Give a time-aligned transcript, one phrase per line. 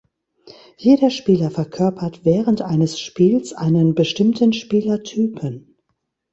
[0.77, 5.77] Jeder Spieler verkörpert während eines Spiels einen bestimmten Spielertypen.